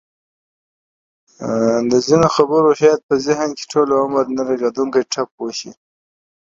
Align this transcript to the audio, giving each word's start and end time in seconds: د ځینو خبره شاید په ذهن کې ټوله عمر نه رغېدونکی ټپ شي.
د 1.91 1.93
ځینو 2.07 2.27
خبره 2.35 2.69
شاید 2.79 2.99
په 3.07 3.15
ذهن 3.25 3.49
کې 3.57 3.63
ټوله 3.71 3.93
عمر 4.03 4.25
نه 4.35 4.41
رغېدونکی 4.49 5.01
ټپ 5.13 5.29
شي. 5.59 5.71